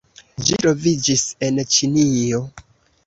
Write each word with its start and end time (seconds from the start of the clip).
Ĝi 0.45 0.55
troviĝis 0.63 1.25
en 1.49 1.63
Ĉinio. 1.77 2.41